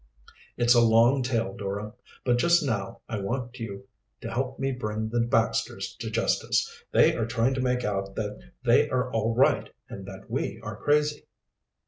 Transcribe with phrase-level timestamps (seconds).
[0.57, 1.93] "It's a long tale, Dora.
[2.25, 3.87] But just now I want you
[4.21, 6.83] to help me bring the Baxters to justice.
[6.91, 10.75] They are trying to make out that they are all right and that we are
[10.75, 11.27] crazy."